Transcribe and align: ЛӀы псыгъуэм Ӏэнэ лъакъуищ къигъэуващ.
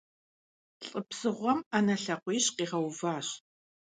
ЛӀы 0.87 1.01
псыгъуэм 1.09 1.59
Ӏэнэ 1.69 1.95
лъакъуищ 2.03 2.45
къигъэуващ. 2.55 3.27